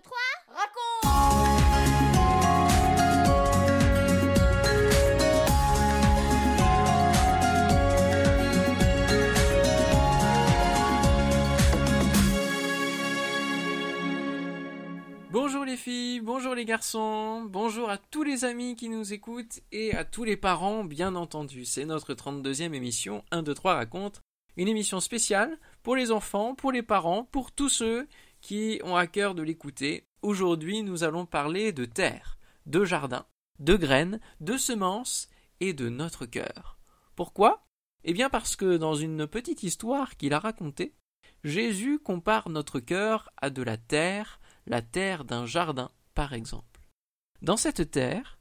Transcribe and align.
2, 0.00 0.02
3, 0.02 0.18
raconte 0.48 0.70
Bonjour 15.32 15.64
les 15.64 15.76
filles, 15.76 16.20
bonjour 16.20 16.54
les 16.54 16.64
garçons, 16.64 17.42
bonjour 17.44 17.90
à 17.90 17.98
tous 17.98 18.22
les 18.22 18.44
amis 18.44 18.76
qui 18.76 18.88
nous 18.88 19.12
écoutent 19.12 19.60
et 19.72 19.94
à 19.94 20.04
tous 20.04 20.24
les 20.24 20.36
parents 20.36 20.84
bien 20.84 21.14
entendu. 21.14 21.64
C'est 21.64 21.84
notre 21.84 22.14
32e 22.14 22.72
émission 22.72 23.22
1, 23.30 23.42
2, 23.42 23.54
3 23.54 23.74
raconte. 23.74 24.22
Une 24.56 24.68
émission 24.68 25.00
spéciale 25.00 25.58
pour 25.82 25.96
les 25.96 26.10
enfants, 26.10 26.54
pour 26.54 26.72
les 26.72 26.82
parents, 26.82 27.24
pour 27.24 27.52
tous 27.52 27.68
ceux 27.68 28.08
qui 28.40 28.80
ont 28.84 28.96
à 28.96 29.06
cœur 29.06 29.34
de 29.34 29.42
l'écouter. 29.42 30.06
Aujourd'hui 30.22 30.82
nous 30.82 31.04
allons 31.04 31.26
parler 31.26 31.72
de 31.72 31.84
terre, 31.84 32.38
de 32.66 32.84
jardin, 32.84 33.26
de 33.58 33.76
graines, 33.76 34.20
de 34.40 34.56
semences 34.56 35.28
et 35.60 35.72
de 35.72 35.88
notre 35.88 36.26
cœur. 36.26 36.78
Pourquoi? 37.16 37.66
Eh 38.04 38.12
bien 38.12 38.30
parce 38.30 38.56
que 38.56 38.76
dans 38.76 38.94
une 38.94 39.26
petite 39.26 39.62
histoire 39.62 40.16
qu'il 40.16 40.32
a 40.32 40.38
racontée, 40.38 40.94
Jésus 41.44 41.98
compare 41.98 42.48
notre 42.48 42.80
cœur 42.80 43.30
à 43.36 43.50
de 43.50 43.62
la 43.62 43.76
terre, 43.76 44.40
la 44.66 44.82
terre 44.82 45.24
d'un 45.24 45.46
jardin, 45.46 45.90
par 46.14 46.32
exemple. 46.32 46.80
Dans 47.42 47.56
cette 47.56 47.90
terre, 47.90 48.38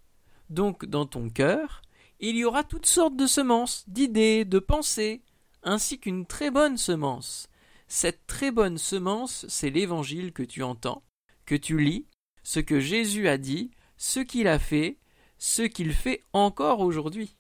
donc 0.50 0.86
dans 0.86 1.06
ton 1.06 1.30
cœur, 1.30 1.82
il 2.20 2.36
y 2.36 2.44
aura 2.44 2.64
toutes 2.64 2.86
sortes 2.86 3.16
de 3.16 3.28
semences, 3.28 3.86
d'idées, 3.88 4.44
de 4.44 4.60
pensées, 4.60 5.24
ainsi 5.64 6.00
qu'une 6.00 6.26
très 6.26 6.52
bonne 6.52 6.78
semence. 6.78 7.50
Cette 7.92 8.28
très 8.28 8.52
bonne 8.52 8.78
semence, 8.78 9.48
c'est 9.48 9.72
l'évangile 9.72 10.32
que 10.32 10.44
tu 10.44 10.62
entends, 10.62 11.04
que 11.48 11.56
tu 11.56 11.80
lis, 11.80 12.06
ce 12.44 12.60
que 12.60 12.80
Jésus 12.80 13.28
a 13.28 13.40
dit, 13.40 13.72
ce 13.98 14.20
qu'il 14.20 14.48
a 14.48 14.60
fait, 14.60 15.00
ce 15.40 15.64
qu'il 15.64 15.94
fait 15.94 16.24
encore 16.32 16.82
aujourd'hui. 16.82 17.36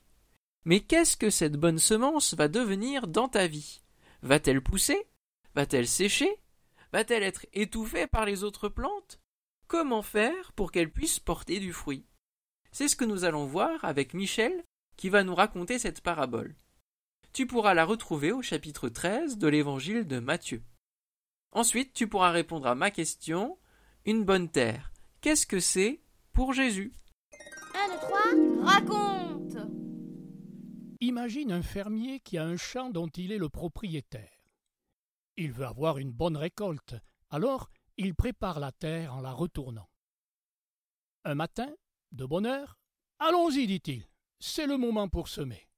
Mais 0.66 0.80
qu'est-ce 0.80 1.18
que 1.18 1.30
cette 1.30 1.56
bonne 1.56 1.78
semence 1.78 2.34
va 2.34 2.48
devenir 2.48 3.08
dans 3.08 3.28
ta 3.28 3.46
vie? 3.46 3.82
Va-t-elle 4.24 4.62
pousser? 4.62 5.08
Va-t-elle 5.54 5.88
sécher? 5.88 6.36
Va-t-elle 6.94 7.24
être 7.24 7.46
étouffée 7.54 8.08
par 8.08 8.26
les 8.26 8.44
autres 8.44 8.70
plantes? 8.70 9.20
Comment 9.68 10.02
faire 10.02 10.52
pour 10.54 10.72
qu'elle 10.72 10.92
puisse 10.92 11.20
porter 11.20 11.60
du 11.60 11.74
fruit? 11.74 12.08
C'est 12.72 12.88
ce 12.88 12.96
que 12.96 13.06
nous 13.06 13.24
allons 13.24 13.46
voir 13.46 13.86
avec 13.86 14.16
Michel 14.16 14.64
qui 14.98 15.10
va 15.10 15.24
nous 15.24 15.36
raconter 15.36 15.78
cette 15.78 16.02
parabole. 16.02 16.56
Tu 17.32 17.46
pourras 17.46 17.74
la 17.74 17.86
retrouver 17.86 18.32
au 18.32 18.42
chapitre 18.42 18.90
13 18.90 19.38
de 19.38 19.48
l'évangile 19.48 20.08
de 20.08 20.20
Matthieu. 20.20 20.64
Ensuite, 21.52 21.94
tu 21.94 22.08
pourras 22.08 22.32
répondre 22.32 22.68
à 22.68 22.76
ma 22.76 22.92
question 22.92 23.58
Une 24.06 24.26
bonne 24.26 24.50
terre, 24.50 24.92
qu'est-ce 25.22 25.46
que 25.46 25.60
c'est 25.60 26.02
pour 26.34 26.54
Jésus? 26.54 26.92
1, 27.76 27.88
2, 27.88 28.00
3, 28.00 28.66
raconte 28.66 29.58
Imagine 31.02 31.52
un 31.54 31.62
fermier 31.62 32.20
qui 32.20 32.38
a 32.38 32.44
un 32.44 32.58
champ 32.58 32.90
dont 32.90 33.08
il 33.08 33.32
est 33.32 33.38
le 33.38 33.48
propriétaire. 33.48 34.44
Il 35.38 35.54
veut 35.54 35.66
avoir 35.66 35.98
une 35.98 36.12
bonne 36.12 36.36
récolte, 36.36 36.96
alors 37.30 37.70
il 37.96 38.16
prépare 38.16 38.60
la 38.60 38.72
terre 38.72 39.16
en 39.16 39.22
la 39.22 39.32
retournant. 39.32 39.90
Un 41.24 41.36
matin, 41.36 41.72
de 42.12 42.26
bonne 42.26 42.46
heure, 42.46 42.78
allons-y, 43.20 43.66
dit-il, 43.68 44.08
c'est 44.40 44.68
le 44.68 44.78
moment 44.78 45.08
pour 45.08 45.30
semer. 45.30 45.69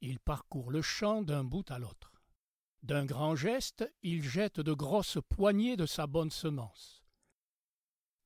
Il 0.00 0.18
parcourt 0.20 0.70
le 0.70 0.82
champ 0.82 1.22
d'un 1.22 1.44
bout 1.44 1.70
à 1.70 1.78
l'autre. 1.78 2.12
D'un 2.82 3.04
grand 3.04 3.34
geste, 3.34 3.90
il 4.02 4.22
jette 4.22 4.60
de 4.60 4.72
grosses 4.72 5.18
poignées 5.28 5.76
de 5.76 5.86
sa 5.86 6.06
bonne 6.06 6.30
semence. 6.30 7.02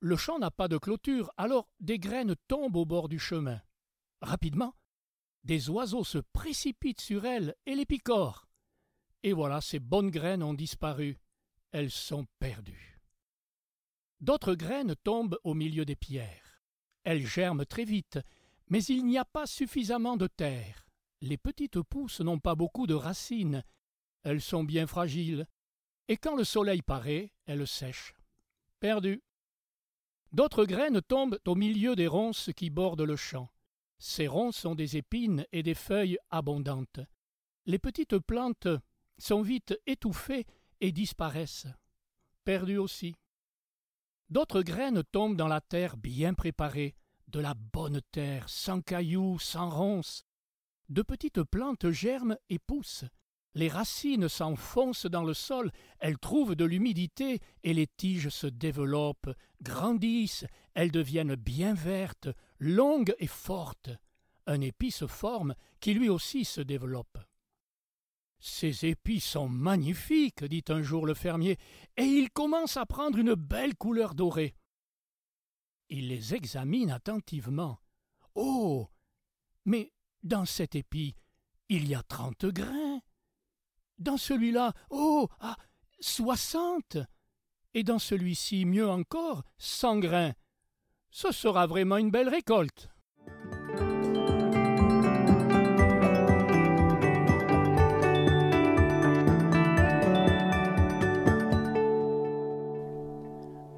Le 0.00 0.16
champ 0.16 0.38
n'a 0.38 0.50
pas 0.50 0.68
de 0.68 0.78
clôture, 0.78 1.30
alors 1.36 1.68
des 1.78 1.98
graines 1.98 2.34
tombent 2.48 2.76
au 2.76 2.84
bord 2.84 3.08
du 3.08 3.18
chemin. 3.18 3.60
Rapidement, 4.20 4.74
des 5.44 5.70
oiseaux 5.70 6.04
se 6.04 6.18
précipitent 6.18 7.00
sur 7.00 7.24
elles 7.24 7.54
et 7.66 7.74
les 7.74 7.86
picorent. 7.86 8.48
Et 9.22 9.32
voilà, 9.32 9.60
ces 9.60 9.78
bonnes 9.78 10.10
graines 10.10 10.42
ont 10.42 10.54
disparu. 10.54 11.18
Elles 11.72 11.90
sont 11.90 12.26
perdues. 12.38 13.00
D'autres 14.20 14.54
graines 14.54 14.96
tombent 14.96 15.38
au 15.44 15.54
milieu 15.54 15.84
des 15.84 15.96
pierres. 15.96 16.62
Elles 17.04 17.26
germent 17.26 17.64
très 17.64 17.84
vite, 17.84 18.18
mais 18.68 18.82
il 18.84 19.06
n'y 19.06 19.18
a 19.18 19.24
pas 19.24 19.46
suffisamment 19.46 20.16
de 20.16 20.26
terre. 20.26 20.89
Les 21.20 21.36
petites 21.36 21.82
pousses 21.82 22.20
n'ont 22.20 22.38
pas 22.38 22.54
beaucoup 22.54 22.86
de 22.86 22.94
racines. 22.94 23.62
Elles 24.22 24.40
sont 24.40 24.64
bien 24.64 24.86
fragiles. 24.86 25.46
Et 26.08 26.16
quand 26.16 26.36
le 26.36 26.44
soleil 26.44 26.82
paraît, 26.82 27.32
elles 27.46 27.66
sèchent. 27.66 28.14
Perdues. 28.80 29.22
D'autres 30.32 30.64
graines 30.64 31.02
tombent 31.02 31.38
au 31.46 31.54
milieu 31.54 31.94
des 31.94 32.06
ronces 32.06 32.50
qui 32.56 32.70
bordent 32.70 33.02
le 33.02 33.16
champ. 33.16 33.50
Ces 33.98 34.28
ronces 34.28 34.64
ont 34.64 34.74
des 34.74 34.96
épines 34.96 35.46
et 35.52 35.62
des 35.62 35.74
feuilles 35.74 36.18
abondantes. 36.30 37.00
Les 37.66 37.78
petites 37.78 38.18
plantes 38.18 38.68
sont 39.18 39.42
vite 39.42 39.78
étouffées 39.86 40.46
et 40.80 40.92
disparaissent. 40.92 41.66
Perdues 42.44 42.78
aussi. 42.78 43.14
D'autres 44.30 44.62
graines 44.62 45.02
tombent 45.12 45.36
dans 45.36 45.48
la 45.48 45.60
terre 45.60 45.96
bien 45.96 46.32
préparée, 46.32 46.94
de 47.28 47.40
la 47.40 47.54
bonne 47.54 48.00
terre, 48.10 48.48
sans 48.48 48.80
cailloux, 48.80 49.38
sans 49.38 49.68
ronces. 49.68 50.24
De 50.90 51.02
petites 51.02 51.44
plantes 51.44 51.90
germent 51.90 52.36
et 52.48 52.58
poussent. 52.58 53.04
Les 53.54 53.68
racines 53.68 54.28
s'enfoncent 54.28 55.06
dans 55.06 55.22
le 55.22 55.34
sol, 55.34 55.70
elles 56.00 56.18
trouvent 56.18 56.56
de 56.56 56.64
l'humidité 56.64 57.40
et 57.62 57.74
les 57.74 57.86
tiges 57.86 58.28
se 58.28 58.48
développent, 58.48 59.30
grandissent, 59.62 60.46
elles 60.74 60.90
deviennent 60.90 61.36
bien 61.36 61.74
vertes, 61.74 62.28
longues 62.58 63.14
et 63.18 63.28
fortes. 63.28 63.90
Un 64.46 64.60
épi 64.60 64.90
se 64.90 65.06
forme 65.06 65.54
qui 65.78 65.94
lui 65.94 66.08
aussi 66.08 66.44
se 66.44 66.60
développe. 66.60 67.18
Ces 68.40 68.86
épis 68.86 69.20
sont 69.20 69.48
magnifiques, 69.48 70.44
dit 70.44 70.64
un 70.68 70.82
jour 70.82 71.06
le 71.06 71.14
fermier, 71.14 71.56
et 71.96 72.04
ils 72.04 72.30
commencent 72.30 72.78
à 72.78 72.86
prendre 72.86 73.18
une 73.18 73.34
belle 73.34 73.76
couleur 73.76 74.14
dorée. 74.14 74.54
Il 75.88 76.08
les 76.08 76.34
examine 76.34 76.90
attentivement. 76.90 77.78
Oh. 78.34 78.88
Mais 79.64 79.92
dans 80.22 80.44
cet 80.44 80.74
épi, 80.74 81.14
il 81.68 81.88
y 81.88 81.94
a 81.94 82.02
trente 82.02 82.46
grains. 82.46 83.00
Dans 83.98 84.16
celui-là, 84.16 84.72
oh. 84.90 85.28
Ah. 85.40 85.56
Soixante. 86.00 86.96
Et 87.74 87.84
dans 87.84 87.98
celui-ci, 87.98 88.64
mieux 88.64 88.88
encore, 88.88 89.42
cent 89.58 89.98
grains. 89.98 90.32
Ce 91.10 91.32
sera 91.32 91.66
vraiment 91.66 91.98
une 91.98 92.10
belle 92.10 92.28
récolte. 92.28 92.88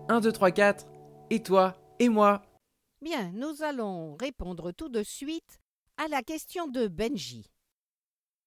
Un, 0.09 0.21
deux, 0.21 0.33
trois, 0.33 0.51
quatre. 0.51 0.87
Et 1.31 1.43
toi 1.43 1.75
Et 1.99 2.09
moi? 2.09 2.43
Bien, 3.01 3.33
nous 3.33 3.63
allons 3.63 4.15
répondre 4.17 4.71
tout 4.71 4.89
de 4.89 5.03
suite 5.03 5.62
à 6.03 6.09
la 6.09 6.25
question 6.25 6.67
de 6.67 6.89
Benji. 6.89 7.49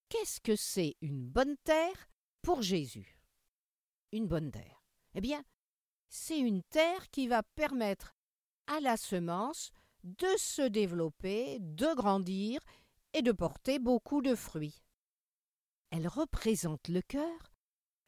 Qu'est-ce 0.10 0.42
que 0.42 0.58
c'est 0.58 0.98
une 1.00 1.26
bonne 1.26 1.56
terre 1.64 2.10
pour 2.42 2.62
Jésus? 2.62 3.18
Une 4.12 4.28
bonne 4.28 4.52
terre. 4.52 4.84
Eh 5.14 5.22
bien, 5.22 5.42
c'est 6.10 6.38
une 6.38 6.64
terre 6.64 7.10
qui 7.12 7.30
va 7.30 7.44
permettre 7.44 8.14
à 8.68 8.82
la 8.82 8.98
semence 8.98 9.72
de 10.04 10.28
se 10.38 10.64
développer, 10.64 11.60
de 11.62 11.96
grandir 11.96 12.60
et 13.14 13.22
de 13.22 13.32
porter 13.32 13.80
beaucoup 13.80 14.22
de 14.22 14.36
fruits. 14.36 14.84
Elle 15.92 16.10
représente 16.10 16.90
le 16.90 17.02
cœur 17.02 17.54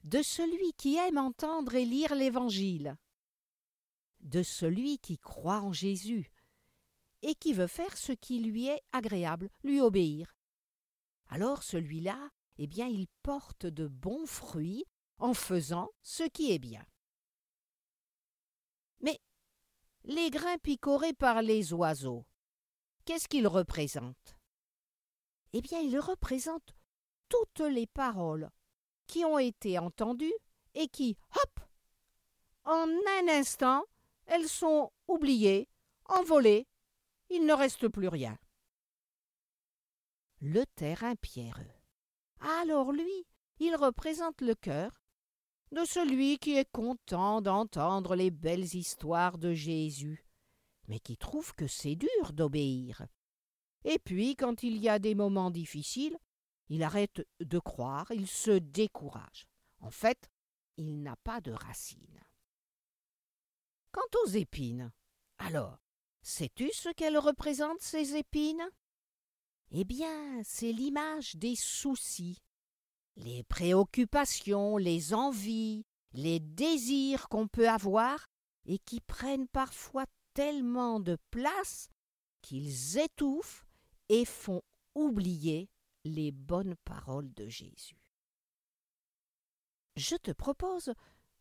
de 0.03 0.21
celui 0.23 0.73
qui 0.73 0.97
aime 0.97 1.17
entendre 1.17 1.73
et 1.75 1.85
lire 1.85 2.15
l'Évangile, 2.15 2.97
de 4.19 4.43
celui 4.43 4.99
qui 4.99 5.17
croit 5.17 5.61
en 5.61 5.71
Jésus 5.71 6.33
et 7.21 7.35
qui 7.35 7.53
veut 7.53 7.67
faire 7.67 7.97
ce 7.97 8.11
qui 8.11 8.39
lui 8.39 8.67
est 8.67 8.81
agréable, 8.91 9.49
lui 9.63 9.81
obéir. 9.81 10.35
Alors 11.29 11.63
celui-là, 11.63 12.29
eh 12.57 12.67
bien, 12.67 12.87
il 12.87 13.07
porte 13.23 13.65
de 13.65 13.87
bons 13.87 14.25
fruits 14.25 14.85
en 15.19 15.33
faisant 15.33 15.89
ce 16.01 16.23
qui 16.23 16.51
est 16.51 16.59
bien. 16.59 16.85
Mais 19.01 19.19
les 20.03 20.29
grains 20.29 20.57
picorés 20.57 21.13
par 21.13 21.41
les 21.41 21.73
oiseaux, 21.73 22.25
qu'est-ce 23.05 23.27
qu'ils 23.27 23.47
représentent? 23.47 24.37
Eh 25.53 25.61
bien, 25.61 25.79
ils 25.79 25.99
représentent 25.99 26.75
toutes 27.29 27.61
les 27.61 27.87
paroles 27.87 28.49
qui 29.05 29.25
ont 29.25 29.39
été 29.39 29.79
entendues 29.79 30.33
et 30.73 30.87
qui, 30.87 31.17
hop, 31.35 31.59
en 32.65 32.87
un 32.87 33.27
instant, 33.29 33.83
elles 34.25 34.49
sont 34.49 34.91
oubliées, 35.07 35.69
envolées, 36.05 36.67
il 37.29 37.45
ne 37.45 37.53
reste 37.53 37.87
plus 37.87 38.07
rien. 38.07 38.37
Le 40.39 40.65
terrain 40.75 41.15
pierreux. 41.15 41.71
Alors 42.39 42.91
lui, 42.91 43.25
il 43.59 43.75
représente 43.75 44.41
le 44.41 44.55
cœur, 44.55 45.01
de 45.71 45.83
celui 45.83 46.37
qui 46.37 46.55
est 46.55 46.71
content 46.71 47.41
d'entendre 47.41 48.15
les 48.15 48.31
belles 48.31 48.75
histoires 48.75 49.37
de 49.37 49.53
Jésus, 49.53 50.25
mais 50.87 50.99
qui 50.99 51.17
trouve 51.17 51.53
que 51.55 51.67
c'est 51.67 51.95
dur 51.95 52.31
d'obéir. 52.31 53.05
Et 53.83 53.99
puis, 53.99 54.35
quand 54.35 54.63
il 54.63 54.77
y 54.77 54.89
a 54.89 54.99
des 54.99 55.15
moments 55.15 55.51
difficiles, 55.51 56.17
il 56.69 56.83
arrête 56.83 57.25
de 57.39 57.59
croire, 57.59 58.11
il 58.11 58.27
se 58.27 58.51
décourage. 58.51 59.47
En 59.79 59.91
fait, 59.91 60.29
il 60.77 61.01
n'a 61.01 61.15
pas 61.17 61.41
de 61.41 61.51
racines. 61.51 62.23
Quant 63.91 64.19
aux 64.23 64.29
épines, 64.29 64.91
alors, 65.37 65.79
sais-tu 66.27 66.71
ce 66.73 66.89
qu'elles 66.89 67.17
représentent, 67.17 67.81
ces 67.81 68.15
épines? 68.15 68.69
Eh 69.71 69.85
bien, 69.85 70.41
c'est 70.43 70.73
l'image 70.73 71.35
des 71.35 71.55
soucis, 71.55 72.41
les 73.15 73.43
préoccupations, 73.43 74.77
les 74.77 75.13
envies, 75.13 75.85
les 76.11 76.39
désirs 76.39 77.29
qu'on 77.29 77.47
peut 77.47 77.69
avoir 77.69 78.27
et 78.65 78.77
qui 78.79 78.99
prennent 78.99 79.47
parfois 79.47 80.05
tellement 80.33 80.99
de 80.99 81.17
place 81.31 81.89
qu'ils 82.41 82.97
étouffent 82.97 83.65
et 84.09 84.25
font 84.25 84.61
oublier 84.95 85.69
les 86.03 86.31
bonnes 86.31 86.75
paroles 86.83 87.33
de 87.33 87.47
Jésus. 87.47 88.01
Je 89.95 90.15
te 90.15 90.31
propose 90.31 90.93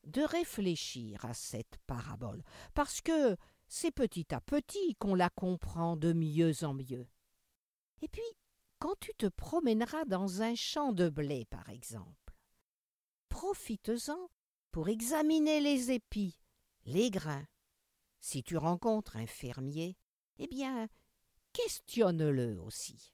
de 0.05 0.23
réfléchir 0.23 1.25
à 1.25 1.35
cette 1.35 1.77
parabole, 1.87 2.43
parce 2.75 3.01
que 3.01 3.37
c'est 3.69 3.91
petit 3.91 4.35
à 4.35 4.41
petit 4.41 4.95
qu'on 4.97 5.15
la 5.15 5.31
comprend 5.31 5.97
de 5.97 6.13
mieux 6.13 6.65
en 6.65 6.75
mieux. 6.75 7.07
Et 8.03 8.09
puis, 8.09 8.23
quand 8.79 8.95
tu 9.01 9.13
te 9.15 9.27
promèneras 9.27 10.05
dans 10.05 10.43
un 10.43 10.55
champ 10.55 10.93
de 10.93 11.09
blé, 11.09 11.45
par 11.47 11.69
exemple, 11.71 12.35
profites-en 13.29 14.31
pour 14.71 14.89
examiner 14.89 15.61
les 15.61 15.91
épis, 15.91 16.39
les 16.85 17.11
grains. 17.11 17.47
Si 18.21 18.43
tu 18.43 18.57
rencontres 18.57 19.17
un 19.17 19.27
fermier, 19.27 19.97
eh 20.39 20.47
bien, 20.47 20.89
questionne-le 21.53 22.61
aussi. 22.61 23.13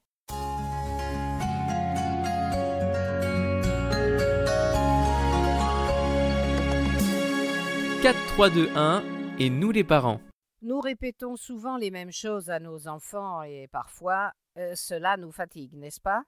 4, 8.03 8.17
3, 8.33 8.49
2, 8.49 8.69
1 8.75 9.03
et 9.39 9.49
nous 9.49 9.71
les 9.71 9.85
parents. 9.85 10.19
Nous 10.63 10.79
répétons 10.79 11.35
souvent 11.35 11.75
les 11.75 11.91
mêmes 11.91 12.13
choses 12.13 12.49
à 12.49 12.61
nos 12.61 12.87
enfants 12.87 13.43
et 13.43 13.67
parfois 13.67 14.31
euh, 14.57 14.75
cela 14.75 15.17
nous 15.17 15.31
fatigue, 15.31 15.73
n'est-ce 15.73 15.99
pas? 15.99 16.23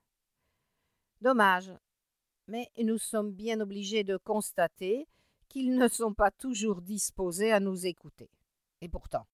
Dommage. 1.22 1.72
Mais 2.48 2.70
nous 2.78 2.98
sommes 2.98 3.32
bien 3.32 3.62
obligés 3.62 4.04
de 4.04 4.18
constater 4.18 5.08
qu'ils 5.48 5.78
ne 5.78 5.88
sont 5.88 6.14
pas 6.14 6.32
toujours 6.32 6.82
disposés 6.82 7.54
à 7.54 7.62
nous 7.62 7.86
écouter. 7.86 8.30
Et 8.82 8.90
pourtant, 8.90 9.26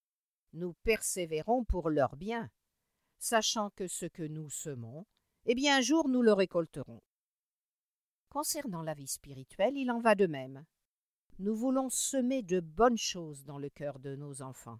nous 0.53 0.73
persévérons 0.83 1.63
pour 1.63 1.89
leur 1.89 2.15
bien, 2.15 2.51
sachant 3.17 3.71
que 3.71 3.87
ce 3.87 4.05
que 4.05 4.21
nous 4.21 4.51
semons, 4.51 5.07
eh 5.45 5.55
bien 5.55 5.77
un 5.77 5.81
jour 5.81 6.09
nous 6.09 6.21
le 6.21 6.33
récolterons. 6.33 7.01
Concernant 8.29 8.83
la 8.83 8.93
vie 8.93 9.07
spirituelle, 9.07 9.77
il 9.77 9.89
en 9.89 9.99
va 9.99 10.13
de 10.13 10.27
même 10.27 10.63
nous 11.39 11.55
voulons 11.55 11.89
semer 11.89 12.43
de 12.43 12.59
bonnes 12.59 12.99
choses 12.99 13.43
dans 13.45 13.57
le 13.57 13.69
cœur 13.69 13.97
de 13.97 14.15
nos 14.15 14.43
enfants. 14.43 14.79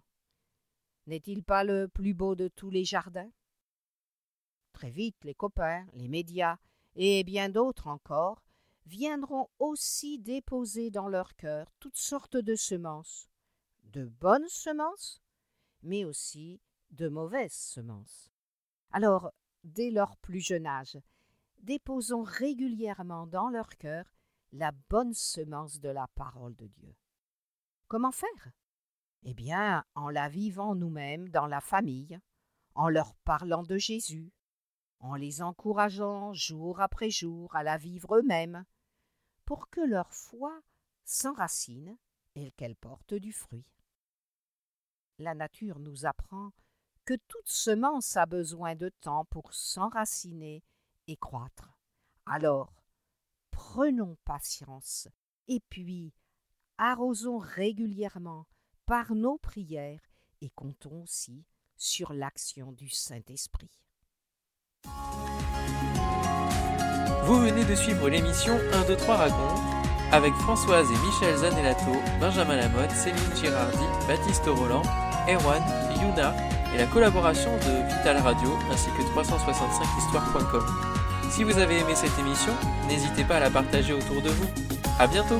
N'est-il 1.06 1.42
pas 1.42 1.64
le 1.64 1.88
plus 1.88 2.14
beau 2.14 2.34
de 2.34 2.48
tous 2.48 2.70
les 2.70 2.84
jardins? 2.84 3.30
Très 4.72 4.90
vite, 4.90 5.16
les 5.24 5.34
copains, 5.34 5.86
les 5.94 6.08
médias 6.08 6.56
et 6.94 7.24
bien 7.24 7.48
d'autres 7.48 7.88
encore 7.88 8.42
viendront 8.86 9.48
aussi 9.58 10.18
déposer 10.18 10.90
dans 10.90 11.08
leur 11.08 11.34
cœur 11.36 11.70
toutes 11.78 11.96
sortes 11.96 12.36
de 12.36 12.54
semences, 12.54 13.28
de 13.84 14.06
bonnes 14.06 14.48
semences, 14.48 15.20
mais 15.82 16.04
aussi 16.04 16.60
de 16.90 17.08
mauvaises 17.08 17.52
semences. 17.52 18.30
Alors, 18.90 19.32
dès 19.64 19.90
leur 19.90 20.16
plus 20.16 20.40
jeune 20.40 20.66
âge, 20.66 20.98
déposons 21.58 22.22
régulièrement 22.22 23.26
dans 23.26 23.48
leur 23.48 23.76
cœur 23.76 24.04
la 24.52 24.72
bonne 24.90 25.14
semence 25.14 25.80
de 25.80 25.88
la 25.88 26.06
parole 26.08 26.54
de 26.56 26.66
Dieu. 26.66 26.94
Comment 27.88 28.12
faire? 28.12 28.52
Eh 29.24 29.34
bien, 29.34 29.84
en 29.94 30.10
la 30.10 30.28
vivant 30.28 30.74
nous-mêmes 30.74 31.28
dans 31.28 31.46
la 31.46 31.60
famille, 31.60 32.18
en 32.74 32.88
leur 32.88 33.14
parlant 33.24 33.62
de 33.62 33.78
Jésus, 33.78 34.32
en 34.98 35.14
les 35.14 35.42
encourageant 35.42 36.32
jour 36.32 36.80
après 36.80 37.10
jour 37.10 37.54
à 37.54 37.62
la 37.62 37.76
vivre 37.76 38.16
eux-mêmes, 38.16 38.64
pour 39.44 39.68
que 39.70 39.80
leur 39.80 40.12
foi 40.12 40.60
s'enracine 41.04 41.96
et 42.34 42.50
qu'elle 42.52 42.76
porte 42.76 43.14
du 43.14 43.32
fruit. 43.32 43.66
La 45.18 45.34
nature 45.34 45.78
nous 45.78 46.06
apprend 46.06 46.52
que 47.04 47.14
toute 47.28 47.48
semence 47.48 48.16
a 48.16 48.26
besoin 48.26 48.74
de 48.74 48.88
temps 48.88 49.24
pour 49.26 49.52
s'enraciner 49.52 50.64
et 51.06 51.16
croître. 51.16 51.76
Alors, 52.26 52.72
prenons 53.50 54.16
patience 54.24 55.08
et 55.48 55.60
puis 55.68 56.14
arrosons 56.78 57.38
régulièrement 57.38 58.46
par 58.92 59.14
nos 59.14 59.38
prières 59.38 60.02
et 60.42 60.50
comptons 60.50 61.00
aussi 61.02 61.46
sur 61.78 62.12
l'action 62.12 62.72
du 62.72 62.90
Saint-Esprit. 62.90 63.70
Vous 67.24 67.38
venez 67.40 67.64
de 67.64 67.74
suivre 67.74 68.10
l'émission 68.10 68.52
1, 68.70 68.88
2, 68.88 68.96
3 68.96 69.16
raconte 69.16 69.60
avec 70.10 70.34
Françoise 70.34 70.86
et 70.90 71.06
Michel 71.06 71.38
Zanellato, 71.38 71.92
Benjamin 72.20 72.56
Lamotte, 72.56 72.90
Céline 72.90 73.34
Girardi, 73.34 73.86
Baptiste 74.06 74.44
Roland, 74.44 74.82
Erwan, 75.26 75.62
Yuna 75.98 76.34
et 76.74 76.76
la 76.76 76.86
collaboration 76.86 77.56
de 77.56 77.96
Vital 77.96 78.18
Radio 78.18 78.50
ainsi 78.70 78.90
que 78.90 79.02
365histoire.com. 79.18 80.66
Si 81.30 81.44
vous 81.44 81.56
avez 81.56 81.78
aimé 81.78 81.94
cette 81.94 82.18
émission, 82.18 82.52
n'hésitez 82.88 83.24
pas 83.24 83.36
à 83.36 83.40
la 83.40 83.48
partager 83.48 83.94
autour 83.94 84.20
de 84.20 84.28
vous. 84.28 84.50
À 84.98 85.06
bientôt! 85.06 85.38